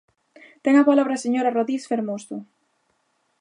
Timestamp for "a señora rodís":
1.15-1.83